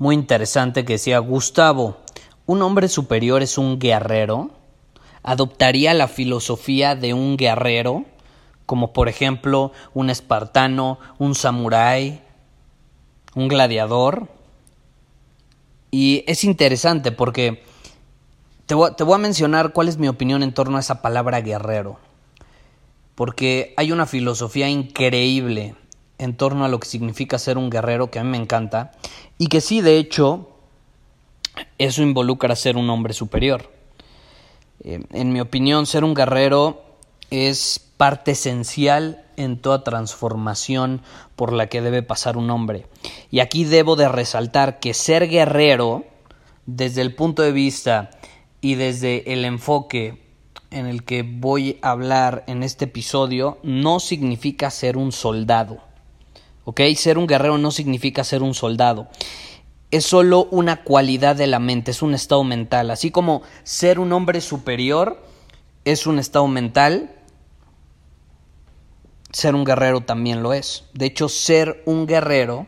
[0.00, 1.98] muy interesante que decía, Gustavo,
[2.46, 4.50] ¿un hombre superior es un guerrero?
[5.22, 8.06] ¿Adoptaría la filosofía de un guerrero?
[8.64, 12.22] Como por ejemplo un espartano, un samurái,
[13.34, 14.28] un gladiador.
[15.90, 17.62] Y es interesante porque
[18.64, 21.42] te voy, te voy, a mencionar cuál es mi opinión en torno a esa palabra
[21.42, 21.98] guerrero.
[23.14, 25.74] Porque hay una filosofía increíble
[26.20, 28.92] en torno a lo que significa ser un guerrero que a mí me encanta
[29.38, 30.50] y que sí, de hecho,
[31.78, 33.72] eso involucra ser un hombre superior.
[34.84, 36.82] Eh, en mi opinión, ser un guerrero
[37.30, 41.00] es parte esencial en toda transformación
[41.36, 42.86] por la que debe pasar un hombre.
[43.30, 46.04] Y aquí debo de resaltar que ser guerrero,
[46.66, 48.10] desde el punto de vista
[48.60, 50.22] y desde el enfoque
[50.70, 55.89] en el que voy a hablar en este episodio, no significa ser un soldado.
[56.64, 56.80] ¿Ok?
[56.96, 59.08] Ser un guerrero no significa ser un soldado.
[59.90, 62.90] Es solo una cualidad de la mente, es un estado mental.
[62.90, 65.22] Así como ser un hombre superior
[65.84, 67.16] es un estado mental,
[69.32, 70.84] ser un guerrero también lo es.
[70.94, 72.66] De hecho, ser un guerrero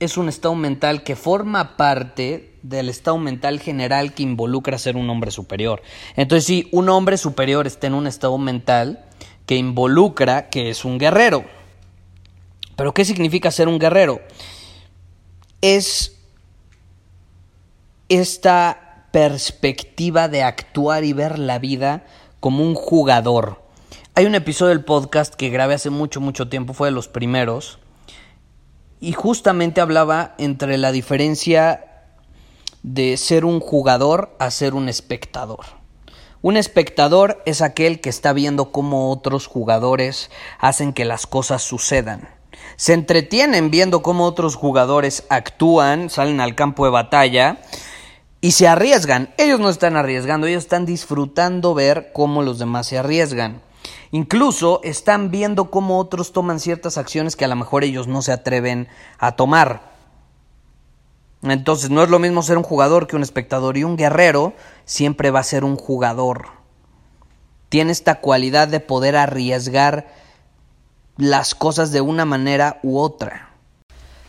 [0.00, 5.08] es un estado mental que forma parte del estado mental general que involucra ser un
[5.10, 5.82] hombre superior.
[6.16, 9.04] Entonces, si un hombre superior está en un estado mental
[9.46, 11.44] que involucra que es un guerrero.
[12.78, 14.20] Pero ¿qué significa ser un guerrero?
[15.60, 16.16] Es
[18.08, 22.06] esta perspectiva de actuar y ver la vida
[22.38, 23.64] como un jugador.
[24.14, 27.80] Hay un episodio del podcast que grabé hace mucho, mucho tiempo, fue de los primeros,
[29.00, 31.84] y justamente hablaba entre la diferencia
[32.84, 35.66] de ser un jugador a ser un espectador.
[36.42, 40.30] Un espectador es aquel que está viendo cómo otros jugadores
[40.60, 42.37] hacen que las cosas sucedan
[42.78, 47.58] se entretienen viendo cómo otros jugadores actúan, salen al campo de batalla
[48.40, 49.34] y se arriesgan.
[49.36, 53.62] Ellos no están arriesgando, ellos están disfrutando ver cómo los demás se arriesgan.
[54.12, 58.30] Incluso están viendo cómo otros toman ciertas acciones que a lo mejor ellos no se
[58.30, 58.86] atreven
[59.18, 59.90] a tomar.
[61.42, 64.52] Entonces no es lo mismo ser un jugador que un espectador y un guerrero
[64.84, 66.46] siempre va a ser un jugador.
[67.70, 70.27] Tiene esta cualidad de poder arriesgar
[71.18, 73.50] las cosas de una manera u otra.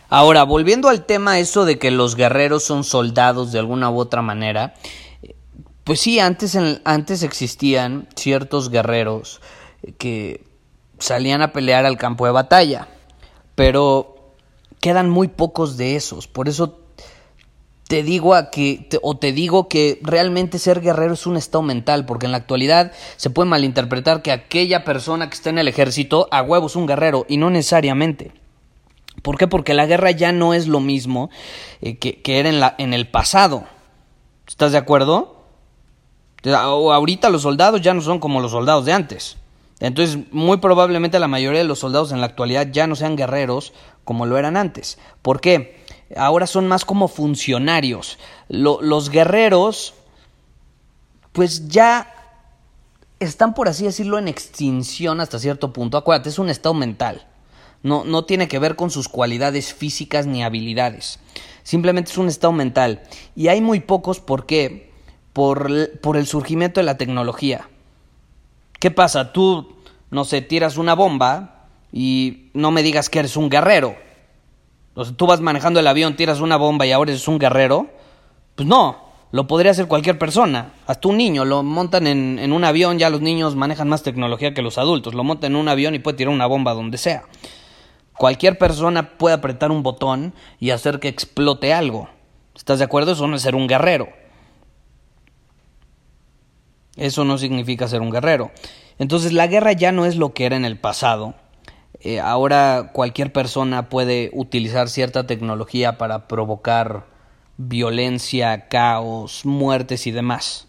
[0.09, 4.23] Ahora, volviendo al tema eso de que los guerreros son soldados de alguna u otra
[4.23, 4.73] manera,
[5.83, 9.39] pues sí, antes, antes existían ciertos guerreros
[9.97, 10.43] que
[10.97, 12.87] salían a pelear al campo de batalla,
[13.55, 14.33] pero
[14.81, 16.79] quedan muy pocos de esos, por eso
[17.89, 22.05] te digo a que o te digo que realmente ser guerrero es un estado mental,
[22.05, 26.27] porque en la actualidad se puede malinterpretar que aquella persona que está en el ejército
[26.29, 28.31] a huevo es un guerrero y no necesariamente.
[29.23, 29.47] ¿Por qué?
[29.47, 31.31] Porque la guerra ya no es lo mismo
[31.81, 33.63] eh, que, que, era en, la, en el pasado.
[34.47, 35.47] ¿Estás de acuerdo?
[36.45, 39.37] Ahorita los soldados ya no son como los soldados de antes.
[39.79, 43.73] Entonces, muy probablemente la mayoría de los soldados en la actualidad ya no sean guerreros
[44.03, 44.99] como lo eran antes.
[45.23, 45.78] ¿Por qué?
[46.15, 48.17] Ahora son más como funcionarios.
[48.47, 49.93] los guerreros,
[51.31, 52.13] pues ya
[53.19, 55.97] están, por así decirlo, en extinción hasta cierto punto.
[55.97, 57.27] Acuérdate, es un estado mental.
[57.83, 61.19] No, no tiene que ver con sus cualidades físicas ni habilidades.
[61.63, 63.03] Simplemente es un estado mental.
[63.35, 64.91] Y hay muy pocos, ¿por qué?
[65.33, 67.69] Por, por el surgimiento de la tecnología.
[68.79, 69.31] ¿Qué pasa?
[69.31, 69.77] Tú,
[70.09, 73.95] no sé, tiras una bomba y no me digas que eres un guerrero
[74.99, 77.87] o sea, tú vas manejando el avión, tiras una bomba y ahora eres un guerrero.
[78.55, 78.97] Pues no,
[79.31, 80.73] lo podría hacer cualquier persona.
[80.87, 84.53] Hasta un niño lo montan en, en, un avión, ya los niños manejan más tecnología
[84.53, 85.13] que los adultos.
[85.13, 87.23] Lo montan en un avión y puede tirar una bomba donde sea.
[88.17, 92.09] Cualquier persona puede apretar un botón y hacer que explote algo.
[92.53, 93.13] ¿Estás de acuerdo?
[93.13, 94.09] Eso no es ser un guerrero.
[96.97, 98.51] Eso no significa ser un guerrero.
[98.97, 101.35] Entonces la guerra ya no es lo que era en el pasado.
[102.01, 107.07] Eh, ahora cualquier persona puede utilizar cierta tecnología para provocar
[107.57, 110.67] violencia, caos, muertes y demás.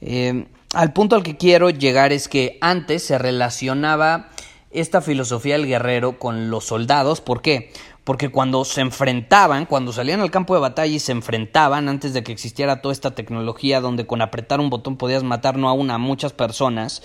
[0.00, 4.30] Eh, al punto al que quiero llegar es que antes se relacionaba
[4.70, 7.20] esta filosofía del guerrero con los soldados.
[7.20, 7.72] ¿Por qué?
[8.06, 12.22] Porque cuando se enfrentaban, cuando salían al campo de batalla y se enfrentaban, antes de
[12.22, 15.94] que existiera toda esta tecnología donde con apretar un botón podías matar no a una,
[15.94, 17.02] a muchas personas,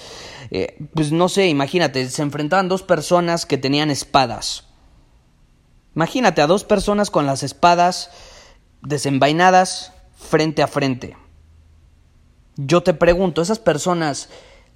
[0.51, 4.67] eh, pues no sé, imagínate, se enfrentaban dos personas que tenían espadas.
[5.95, 8.11] Imagínate a dos personas con las espadas
[8.83, 11.17] desenvainadas frente a frente.
[12.57, 14.29] Yo te pregunto, esas personas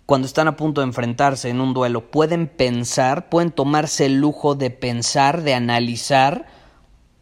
[0.05, 4.55] cuando están a punto de enfrentarse en un duelo, pueden pensar, pueden tomarse el lujo
[4.55, 6.45] de pensar, de analizar.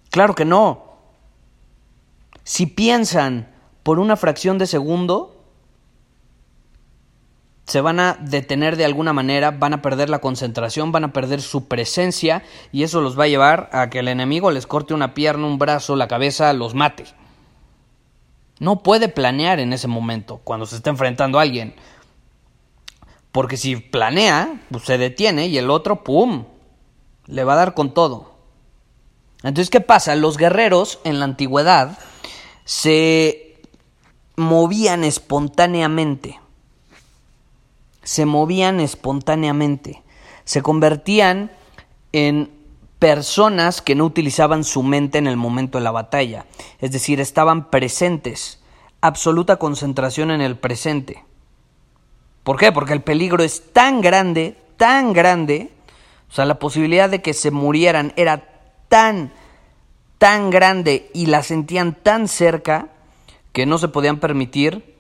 [0.10, 0.94] Claro que no.
[2.44, 3.50] Si piensan
[3.84, 5.34] por una fracción de segundo,
[7.66, 11.42] se van a detener de alguna manera, van a perder la concentración, van a perder
[11.42, 12.44] su presencia
[12.74, 15.58] y eso los va a llevar a que el enemigo les corte una pierna, un
[15.58, 17.06] brazo, la cabeza, los mate.
[18.60, 21.74] No puede planear en ese momento cuando se está enfrentando a alguien.
[23.34, 26.46] Porque si planea, pues se detiene y el otro, ¡pum!,
[27.26, 28.36] le va a dar con todo.
[29.42, 30.16] Entonces, ¿qué pasa?
[30.16, 31.98] Los guerreros en la antigüedad
[32.64, 33.60] se
[34.36, 36.40] movían espontáneamente.
[38.04, 40.04] Se movían espontáneamente.
[40.46, 41.52] Se convertían
[42.12, 42.52] en
[43.00, 46.46] personas que no utilizaban su mente en el momento de la batalla.
[46.78, 48.60] Es decir, estaban presentes.
[49.02, 51.26] Absoluta concentración en el presente.
[52.44, 52.72] ¿Por qué?
[52.72, 55.70] Porque el peligro es tan grande, tan grande,
[56.30, 58.44] o sea, la posibilidad de que se murieran era
[58.90, 59.32] tan,
[60.18, 62.88] tan grande y la sentían tan cerca
[63.52, 64.96] que no se podían permitir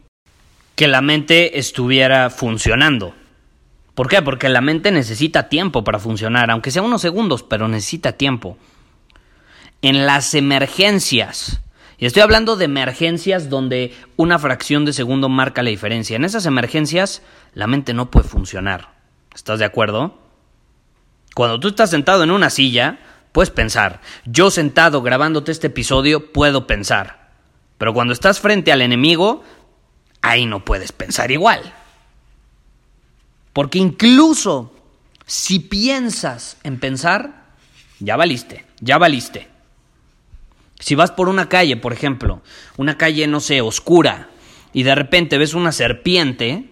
[0.75, 3.13] que la mente estuviera funcionando.
[3.95, 4.21] ¿Por qué?
[4.21, 8.57] Porque la mente necesita tiempo para funcionar, aunque sea unos segundos, pero necesita tiempo.
[9.81, 11.62] En las emergencias,
[12.03, 16.17] y estoy hablando de emergencias donde una fracción de segundo marca la diferencia.
[16.17, 17.21] En esas emergencias
[17.53, 18.89] la mente no puede funcionar.
[19.33, 20.19] ¿Estás de acuerdo?
[21.33, 22.99] Cuando tú estás sentado en una silla,
[23.31, 24.01] puedes pensar.
[24.25, 27.29] Yo sentado grabándote este episodio puedo pensar.
[27.77, 29.41] Pero cuando estás frente al enemigo,
[30.21, 31.73] ahí no puedes pensar igual.
[33.53, 34.75] Porque incluso
[35.25, 37.45] si piensas en pensar,
[37.99, 39.52] ya valiste, ya valiste.
[40.83, 42.41] Si vas por una calle, por ejemplo,
[42.75, 44.27] una calle, no sé, oscura,
[44.73, 46.71] y de repente ves una serpiente,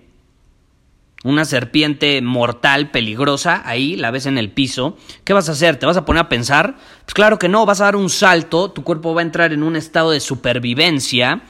[1.23, 5.77] una serpiente mortal, peligrosa, ahí la ves en el piso, ¿qué vas a hacer?
[5.77, 6.75] ¿Te vas a poner a pensar?
[7.05, 9.63] Pues claro que no, vas a dar un salto, tu cuerpo va a entrar en
[9.63, 11.43] un estado de supervivencia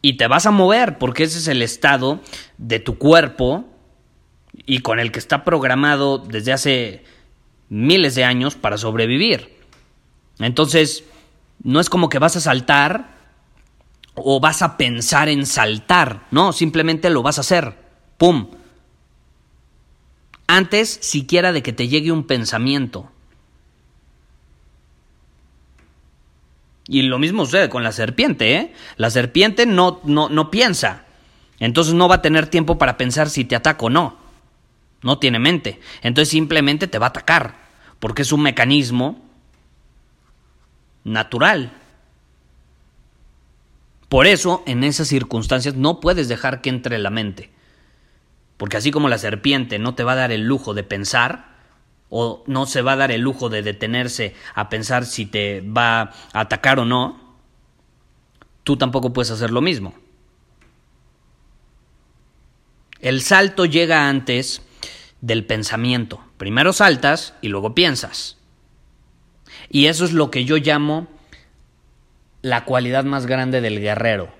[0.00, 2.20] y te vas a mover, porque ese es el estado
[2.56, 3.66] de tu cuerpo
[4.64, 7.04] y con el que está programado desde hace
[7.68, 9.62] miles de años para sobrevivir.
[10.38, 11.04] Entonces,
[11.62, 13.14] no es como que vas a saltar
[14.14, 17.76] o vas a pensar en saltar, no, simplemente lo vas a hacer.
[18.16, 18.48] ¡Pum!
[20.46, 23.10] Antes siquiera de que te llegue un pensamiento.
[26.86, 28.74] Y lo mismo sucede con la serpiente, ¿eh?
[28.96, 31.04] La serpiente no, no, no piensa.
[31.58, 34.18] Entonces no va a tener tiempo para pensar si te ataca o no.
[35.02, 35.80] No tiene mente.
[36.02, 37.56] Entonces simplemente te va a atacar.
[38.00, 39.18] Porque es un mecanismo
[41.04, 41.72] natural.
[44.08, 47.50] Por eso, en esas circunstancias, no puedes dejar que entre la mente.
[48.56, 51.54] Porque así como la serpiente no te va a dar el lujo de pensar,
[52.10, 56.00] o no se va a dar el lujo de detenerse a pensar si te va
[56.00, 57.34] a atacar o no,
[58.62, 59.94] tú tampoco puedes hacer lo mismo.
[63.00, 64.62] El salto llega antes
[65.20, 66.24] del pensamiento.
[66.36, 68.38] Primero saltas y luego piensas.
[69.74, 71.08] Y eso es lo que yo llamo
[72.42, 74.32] la cualidad más grande del guerrero,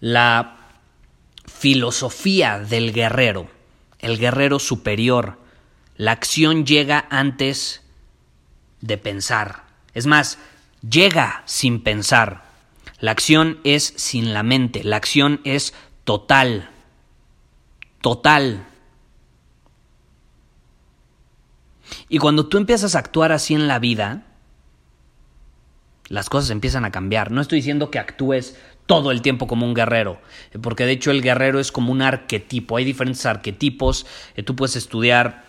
[0.00, 0.56] la
[1.46, 3.48] filosofía del guerrero,
[4.00, 5.38] el guerrero superior.
[5.96, 7.84] La acción llega antes
[8.80, 9.62] de pensar.
[9.94, 10.40] Es más,
[10.82, 12.42] llega sin pensar.
[12.98, 15.72] La acción es sin la mente, la acción es
[16.02, 16.68] total.
[18.00, 18.66] Total.
[22.08, 24.24] Y cuando tú empiezas a actuar así en la vida,
[26.08, 27.30] las cosas empiezan a cambiar.
[27.30, 30.18] No estoy diciendo que actúes todo el tiempo como un guerrero,
[30.62, 34.76] porque de hecho el guerrero es como un arquetipo, hay diferentes arquetipos, eh, tú puedes
[34.76, 35.44] estudiar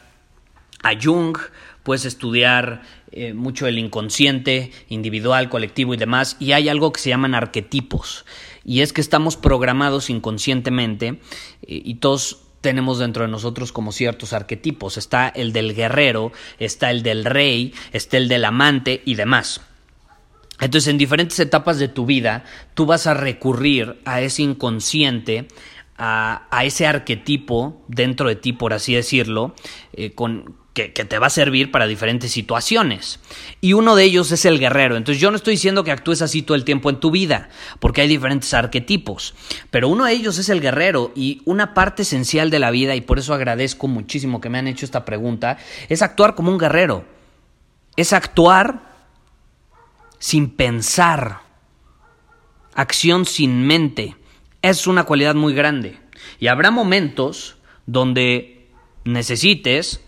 [0.83, 1.37] a Jung,
[1.83, 7.09] puedes estudiar eh, mucho el inconsciente, individual, colectivo y demás, y hay algo que se
[7.09, 8.25] llaman arquetipos,
[8.65, 14.33] y es que estamos programados inconscientemente eh, y todos tenemos dentro de nosotros como ciertos
[14.33, 14.97] arquetipos.
[14.97, 19.61] Está el del guerrero, está el del rey, está el del amante y demás.
[20.59, 25.47] Entonces, en diferentes etapas de tu vida, tú vas a recurrir a ese inconsciente,
[25.97, 29.53] a, ese arquetipo dentro de ti, por así decirlo,
[29.93, 30.55] eh, con,
[30.87, 33.19] que, te va a servir para diferentes situaciones.
[33.59, 34.95] Y uno de ellos es el guerrero.
[34.95, 37.49] Entonces yo no estoy diciendo que actúes así todo el tiempo en tu vida,
[37.79, 39.33] porque hay diferentes arquetipos.
[39.71, 43.01] Pero uno de ellos es el guerrero y una parte esencial de la vida, y
[43.01, 45.57] por eso agradezco muchísimo que me han hecho esta pregunta,
[45.89, 47.03] es actuar como un guerrero.
[47.95, 48.88] Es actuar
[50.19, 51.41] sin pensar,
[52.75, 54.15] acción sin mente.
[54.61, 55.97] Es una cualidad muy grande.
[56.39, 58.67] Y habrá momentos donde
[59.05, 60.01] necesites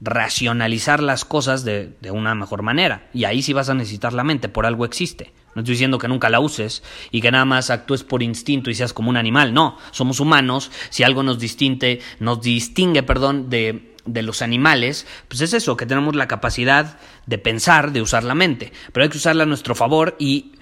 [0.00, 3.08] racionalizar las cosas de, de, una mejor manera.
[3.12, 5.32] Y ahí sí vas a necesitar la mente, por algo existe.
[5.54, 8.74] No estoy diciendo que nunca la uses y que nada más actúes por instinto y
[8.74, 9.54] seas como un animal.
[9.54, 10.70] No, somos humanos.
[10.90, 15.86] Si algo nos distingue, nos distingue, perdón, de, de los animales, pues es eso, que
[15.86, 19.74] tenemos la capacidad de pensar, de usar la mente, pero hay que usarla a nuestro
[19.74, 20.52] favor y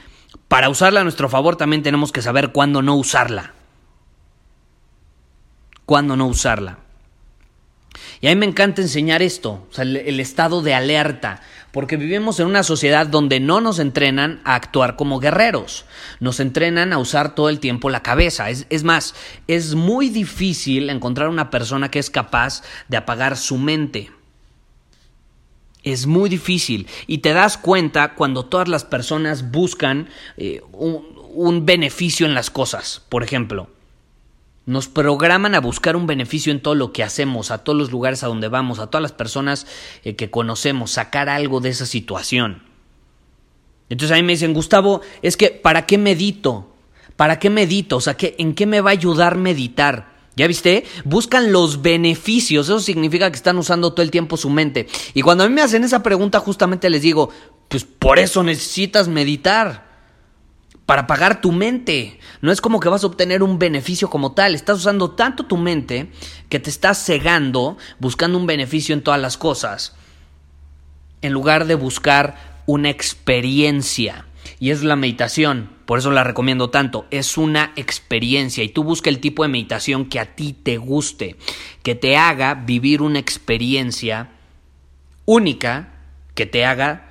[0.49, 3.53] para usarla a nuestro favor también tenemos que saber cuándo no usarla.
[5.87, 6.79] Cuándo no usarla.
[8.21, 11.43] Y a mí me encanta enseñar esto, el, estado de alerta,
[11.75, 15.87] porque vivimos en una sociedad donde no nos entrenan a actuar como guerreros,
[16.21, 18.49] nos entrenan a usar todo el tiempo la cabeza.
[18.49, 19.17] Es, más,
[19.49, 24.13] es muy difícil encontrar una persona que es capaz de apagar su mente.
[25.83, 32.25] Es muy difícil y te das cuenta cuando todas las personas buscan eh, un beneficio
[32.25, 33.69] en las cosas, por ejemplo.
[34.67, 38.23] Nos programan a buscar un beneficio en todo lo que hacemos, a todos los lugares
[38.23, 39.67] a donde vamos, a todas las personas
[40.05, 42.63] eh, que conocemos, sacar algo de esa situación.
[43.91, 46.73] Entonces a mí me dicen, Gustavo, es que ¿para qué medito?
[47.17, 47.97] ¿Para qué medito?
[47.97, 50.15] O sea, ¿en qué me va a ayudar meditar?
[50.37, 50.85] ¿Ya viste?
[51.05, 52.67] Buscan los beneficios.
[52.67, 54.89] Eso significa que están usando todo el tiempo su mente.
[55.13, 57.31] Y cuando a mí me hacen esa pregunta, justamente les digo,
[57.69, 59.94] pues por eso necesitas meditar
[60.87, 62.19] para pagar tu mente.
[62.41, 64.55] No es como que vas a obtener un beneficio como tal.
[64.55, 66.11] Estás usando tanto tu mente
[66.49, 69.97] que te estás cegando buscando un beneficio en todas las cosas.
[71.23, 74.27] En lugar de buscar una experiencia.
[74.61, 75.71] Y es la meditación.
[75.87, 77.07] Por eso la recomiendo tanto.
[77.11, 78.63] Es una experiencia.
[78.63, 81.37] Y tú busca el tipo de meditación que a ti te guste.
[81.83, 84.33] Que te haga vivir una experiencia
[85.25, 85.95] única.
[86.35, 87.09] Que te haga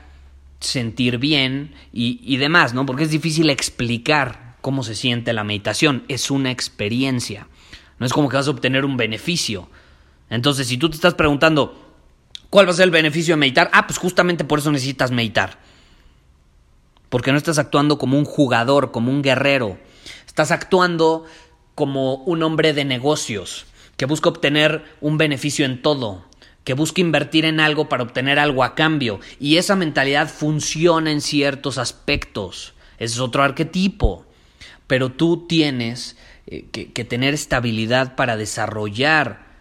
[0.63, 2.85] sentir bien y, demás, ¿no?
[2.85, 6.03] Porque es difícil explicar cómo se siente la meditación.
[6.07, 7.47] Es una experiencia.
[7.99, 9.69] No es como que vas a obtener un beneficio.
[10.29, 11.93] Entonces, si tú te estás preguntando,
[12.49, 13.69] ¿cuál va a ser el beneficio de meditar?
[13.73, 15.59] Ah, pues justamente por eso necesitas meditar.
[17.09, 19.77] Porque no estás actuando como un jugador, como un guerrero.
[20.25, 21.25] Estás actuando
[21.75, 23.65] como un hombre de negocios
[23.97, 26.25] que busca obtener un beneficio en todo
[26.63, 29.19] que busca invertir en algo para obtener algo a cambio.
[29.39, 32.73] Y esa mentalidad funciona en ciertos aspectos.
[32.97, 34.25] Ese es otro arquetipo.
[34.87, 36.17] Pero tú tienes
[36.47, 39.51] eh, que, tener estabilidad para desarrollar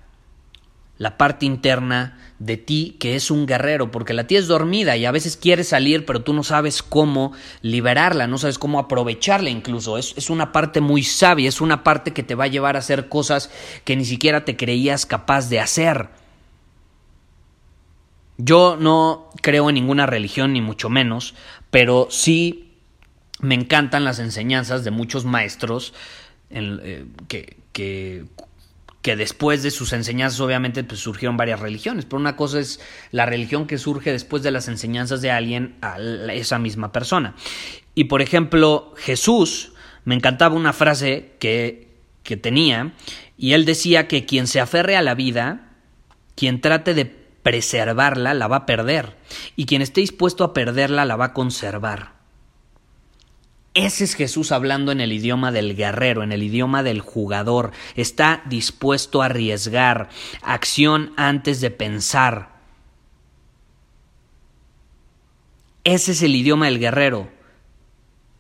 [0.99, 5.05] la parte interna de ti que es un guerrero, porque la tía es dormida y
[5.05, 9.99] a veces quiere salir, pero tú no sabes cómo liberarla, no sabes cómo aprovecharla incluso.
[9.99, 12.81] Es, es, una parte muy sabia, es una parte que te va a llevar a
[12.81, 13.51] hacer cosas
[13.85, 16.22] que ni siquiera te creías capaz de hacer.
[18.45, 21.35] Yo no creo en ninguna religión, ni mucho menos,
[21.71, 22.73] pero sí
[23.41, 25.95] me encantan las enseñanzas de muchos maestros
[26.51, 28.25] eh, que, que,
[29.01, 32.81] que, después de sus enseñanzas obviamente pues, surgieron varias religiones, pero una cosa es
[33.11, 35.99] la religión que surge después de las enseñanzas de alguien a
[36.33, 37.35] esa misma persona.
[37.95, 39.73] Y por ejemplo, Jesús,
[40.05, 41.89] me encantaba una frase que,
[42.25, 42.93] que tenía,
[43.39, 45.77] y él decía que quien se aferre a la vida,
[46.35, 49.17] quien trate de preservarla la va a perder
[49.57, 52.23] y quien esté dispuesto a perderla la va a conservar.
[53.75, 57.73] Ese es Jesús hablando en el idioma del guerrero, en el idioma del jugador.
[57.97, 60.11] Está dispuesto a arriesgar,
[60.43, 62.53] acción antes de pensar.
[65.85, 67.31] Ese es el idioma del guerrero.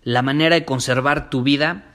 [0.02, 1.94] La manera de conservar tu vida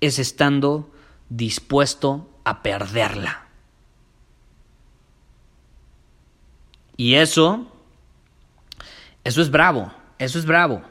[0.00, 0.92] es estando
[1.28, 3.43] dispuesto a perderla.
[6.96, 7.66] Y eso,
[9.24, 10.82] eso es bravo, eso es bravo.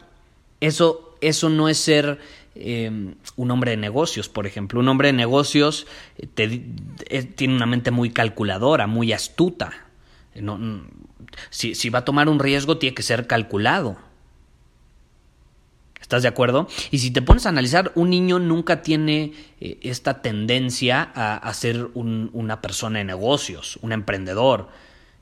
[0.59, 2.19] Eso, eso no es ser
[2.55, 4.79] em, un hombre de negocios, por ejemplo.
[4.79, 6.65] Un hombre de negocios eh,
[7.09, 9.71] eh, tiene una mente muy calculadora, muy astuta.
[11.49, 13.97] Si, si va a tomar un riesgo, tiene que ser calculado.
[16.01, 16.67] ¿Estás de acuerdo?
[16.91, 21.89] Y si te pones a analizar, un niño nunca tiene eh, esta tendencia a, ser
[21.93, 24.69] un, una persona de negocios, un emprendedor.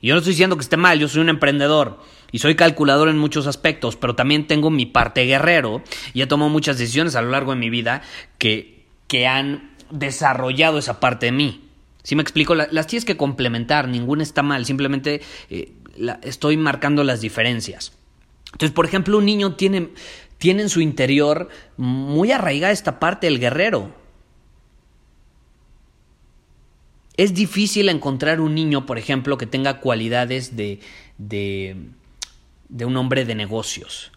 [0.02, 2.00] Y yo no estoy diciendo que esté mal, yo soy un emprendedor
[2.32, 6.50] y soy calculador en muchos aspectos, pero también tengo mi parte guerrero y he tomado
[6.50, 8.02] muchas decisiones a lo largo de mi vida
[8.40, 11.68] que, que han desarrollado esa parte de mí.
[12.04, 15.72] Si me explico, las tienes que complementar, ninguna está mal, simplemente eh,
[16.24, 17.94] estoy marcando las diferencias.
[18.54, 19.90] Entonces, por ejemplo, un niño tiene,
[20.40, 24.01] tiene en su interior muy arraigada esta parte del guerrero.
[27.18, 30.80] Es difícil encontrar un niño, por ejemplo, que tenga cualidades de,
[31.18, 31.76] de,
[32.70, 34.12] de un hombre de negocios.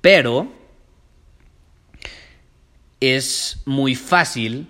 [0.00, 0.48] Pero
[3.00, 4.68] es muy fácil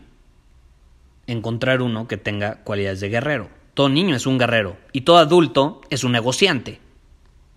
[1.27, 3.51] encontrar uno que tenga cualidades de guerrero.
[3.75, 6.81] Todo niño es un guerrero y todo adulto es un negociante,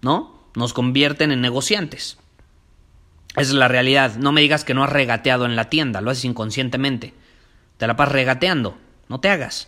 [0.02, 0.44] ¿no?
[0.56, 2.18] Nos convierten en negociantes.
[3.32, 4.16] Esa es la realidad.
[4.16, 7.14] No me digas que no has regateado en la tienda, lo haces inconscientemente.
[7.78, 8.78] Te la pasas regateando,
[9.10, 9.68] no te hagas.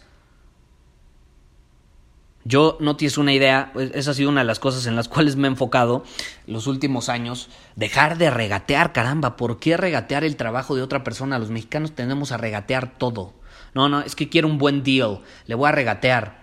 [2.44, 5.36] Yo no tienes una idea, esa ha sido una de las cosas en las cuales
[5.36, 6.04] me he enfocado
[6.48, 7.50] los últimos años.
[7.76, 11.38] Dejar de regatear, caramba, ¿por qué regatear el trabajo de otra persona?
[11.38, 13.34] Los mexicanos tendemos a regatear todo.
[13.74, 16.42] No, no, es que quiero un buen deal, le voy a regatear.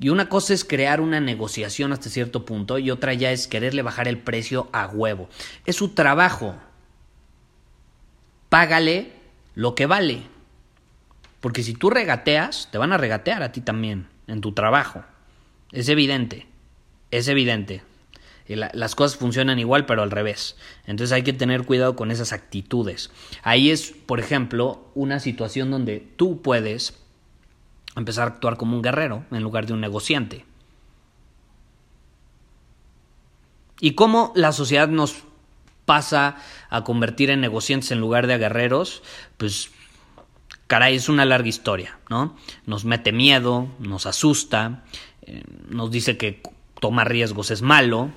[0.00, 3.82] Y una cosa es crear una negociación hasta cierto punto y otra ya es quererle
[3.82, 5.28] bajar el precio a huevo.
[5.64, 6.54] Es su trabajo.
[8.48, 9.12] Págale
[9.54, 10.37] lo que vale.
[11.40, 15.04] Porque si tú regateas, te van a regatear a ti también en tu trabajo.
[15.72, 16.46] Es evidente.
[17.10, 17.82] Es evidente.
[18.46, 20.56] las cosas funcionan igual, pero al revés.
[20.86, 23.10] Entonces hay que tener cuidado con esas actitudes.
[23.42, 26.98] Ahí es, por ejemplo, una situación donde tú puedes
[27.94, 30.46] empezar a actuar como un guerrero en lugar de un negociante.
[33.80, 35.24] ¿Y cómo la sociedad nos
[35.84, 36.36] pasa
[36.68, 39.02] a convertir en negociantes en lugar de a guerreros?
[39.36, 39.70] Pues,
[40.68, 42.36] caray, es una larga historia, ¿no?
[42.66, 44.84] Nos mete miedo, nos asusta,
[45.22, 46.42] eh, nos dice que
[46.78, 48.10] tomar riesgos es malo,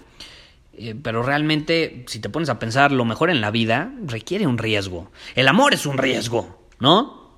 [0.74, 4.58] eh, pero realmente, si te pones a pensar, lo mejor en la vida requiere un
[4.58, 5.12] riesgo.
[5.36, 7.32] El amor es un riesgo, ¿no?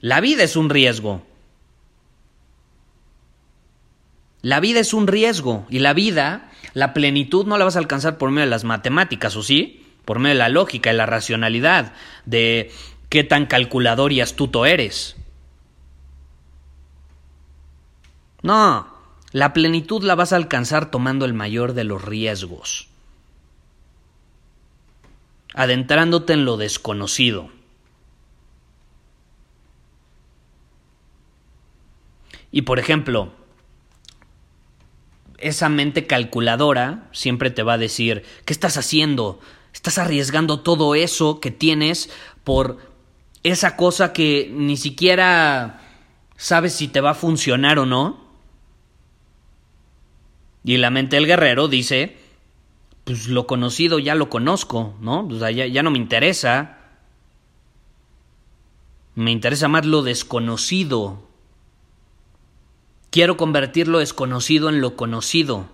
[0.00, 1.22] La vida es un riesgo.
[4.42, 8.16] La vida es un riesgo y la vida, la plenitud no la vas a alcanzar
[8.16, 9.84] por medio de las matemáticas, ¿o sí?
[10.04, 11.94] Por medio de la lógica y la racionalidad,
[12.26, 12.70] de
[13.08, 15.16] qué tan calculador y astuto eres.
[18.42, 18.86] No,
[19.32, 22.88] la plenitud la vas a alcanzar tomando el mayor de los riesgos,
[25.54, 27.50] adentrándote en lo desconocido.
[32.52, 33.32] Y por ejemplo,
[35.38, 39.40] esa mente calculadora siempre te va a decir, ¿qué estás haciendo?
[39.74, 42.08] Estás arriesgando todo eso que tienes
[42.44, 42.78] por
[43.50, 45.80] esa cosa que ni siquiera
[46.36, 48.26] sabes si te va a funcionar o no.
[50.64, 52.16] Y la mente del guerrero dice,
[53.04, 55.26] pues lo conocido ya lo conozco, ¿no?
[55.26, 56.78] O sea, ya, ya no me interesa.
[59.14, 61.22] Me interesa más lo desconocido.
[63.10, 65.68] Quiero convertir lo desconocido en lo conocido.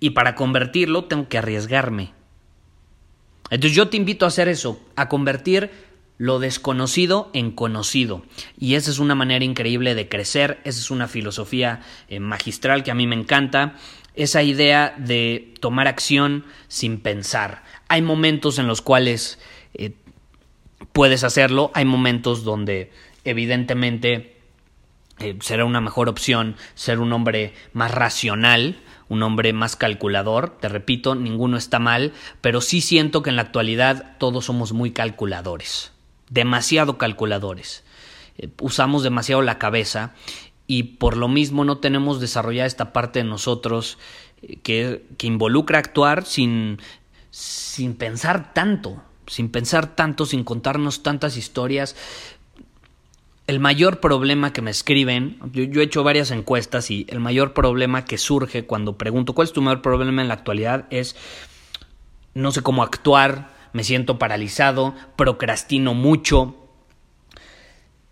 [0.00, 2.12] Y para convertirlo tengo que arriesgarme.
[3.50, 5.70] Entonces yo te invito a hacer eso, a convertir
[6.18, 8.22] lo desconocido en conocido.
[8.58, 12.90] Y esa es una manera increíble de crecer, esa es una filosofía eh, magistral que
[12.90, 13.74] a mí me encanta,
[14.14, 17.64] esa idea de tomar acción sin pensar.
[17.88, 19.38] Hay momentos en los cuales
[19.74, 19.92] eh,
[20.92, 22.92] puedes hacerlo, hay momentos donde
[23.24, 24.34] evidentemente
[25.18, 28.76] eh, será una mejor opción ser un hombre más racional,
[29.08, 30.58] un hombre más calculador.
[30.60, 34.92] Te repito, ninguno está mal, pero sí siento que en la actualidad todos somos muy
[34.92, 35.92] calculadores,
[36.34, 37.84] demasiado calculadores.
[38.36, 40.14] Eh, usamos demasiado la cabeza
[40.66, 43.98] y por lo mismo no tenemos desarrollada esta parte de nosotros
[44.42, 46.78] eh, que, que involucra actuar sin,
[47.30, 51.96] sin pensar tanto, sin pensar tanto, sin contarnos tantas historias
[53.46, 58.04] el mayor problema que me escriben, yo, he hecho varias encuestas y el mayor problema
[58.04, 61.14] que surge cuando pregunto cuál es tu mayor problema en la actualidad es
[62.32, 66.54] no sé cómo actuar, me siento paralizado, procrastino mucho.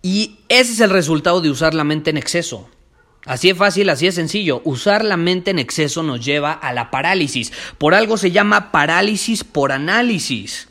[0.03, 2.69] Y ese es el resultado de usar la mente en exceso.
[3.25, 4.61] Así es fácil, así es sencillo.
[4.65, 7.53] Usar la mente en exceso nos lleva a la parálisis.
[7.79, 10.69] Por algo se llama parálisis por análisis.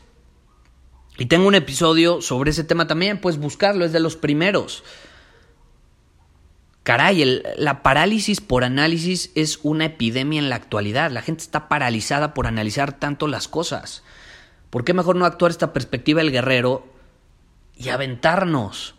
[1.18, 4.84] Y tengo un episodio sobre ese tema también, pues buscarlo, es de los primeros.
[6.84, 11.12] Caray, la parálisis por análisis es una epidemia en la actualidad.
[11.12, 14.04] La gente está paralizada por analizar tanto las cosas.
[14.72, 16.88] ¿Por qué mejor no actuar esta perspectiva del guerrero
[17.78, 18.96] y aventarnos?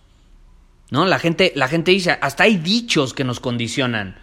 [0.91, 1.07] ¿No?
[1.07, 4.19] La gente, la gente dice, hasta hay dichos que nos condicionan.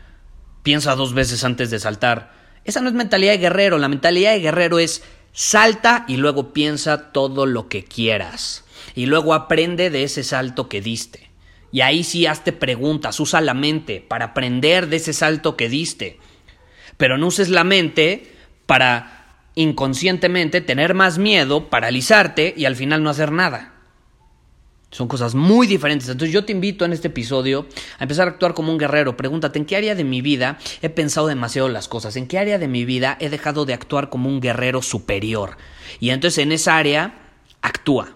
[0.61, 2.31] Piensa dos veces antes de saltar.
[2.63, 3.79] Esa no es mentalidad de guerrero.
[3.79, 8.63] La mentalidad de guerrero es salta y luego piensa todo lo que quieras.
[8.93, 11.31] Y luego aprende de ese salto que diste.
[11.71, 16.19] Y ahí sí hazte preguntas, usa la mente para aprender de ese salto que diste.
[16.97, 18.35] Pero no uses la mente
[18.67, 19.18] para
[19.55, 23.73] inconscientemente tener más miedo, paralizarte y al final no hacer nada.
[24.91, 26.09] Son cosas muy diferentes.
[26.09, 27.67] Entonces yo te invito en este episodio
[27.99, 29.15] a empezar a actuar como un guerrero.
[29.15, 32.57] Pregúntate en qué área de mi vida he pensado demasiado las cosas, en qué área
[32.57, 35.57] de mi vida he dejado de actuar como un guerrero superior.
[35.99, 37.13] Y entonces en esa área
[37.61, 38.15] actúa.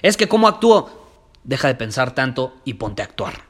[0.00, 1.06] Es que cómo actúo,
[1.44, 3.49] deja de pensar tanto y ponte a actuar.